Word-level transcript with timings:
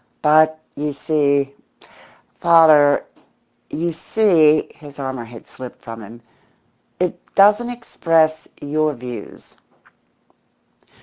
"But, 0.23 0.57
you 0.73 0.93
see, 0.93 1.53
father 2.39 3.05
you 3.69 3.93
see" 3.93 4.71
his 4.73 4.97
armour 4.97 5.25
had 5.25 5.45
slipped 5.45 5.83
from 5.83 6.01
him 6.01 6.23
"it 6.99 7.23
doesn't 7.35 7.69
express 7.69 8.47
your 8.59 8.93
views." 8.95 9.55